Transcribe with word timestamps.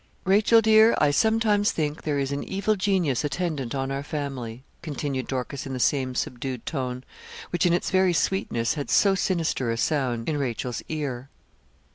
'Rachel, 0.25 0.61
dear, 0.63 0.95
I 0.97 1.11
sometimes 1.11 1.71
think 1.71 2.01
there 2.01 2.17
is 2.17 2.31
an 2.31 2.43
evil 2.43 2.75
genius 2.75 3.23
attendant 3.23 3.75
on 3.75 3.91
our 3.91 4.01
family,' 4.01 4.63
continued 4.81 5.27
Dorcas 5.27 5.67
in 5.67 5.73
the 5.73 5.79
same 5.79 6.15
subdued 6.15 6.65
tone, 6.65 7.03
which, 7.51 7.67
in 7.67 7.73
its 7.73 7.91
very 7.91 8.13
sweetness, 8.13 8.73
had 8.73 8.89
so 8.89 9.13
sinister 9.13 9.69
a 9.69 9.77
sound 9.77 10.27
in 10.27 10.39
Rachel's 10.39 10.81
ear. 10.89 11.29